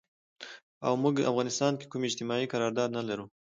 او 0.85 0.93
مونږ 1.01 1.15
افغانستان 1.31 1.73
کې 1.79 1.85
کوم 1.91 2.01
اجتماعي 2.09 2.45
قرارداد 2.53 2.89
نه 2.97 3.01
لرو 3.09 3.25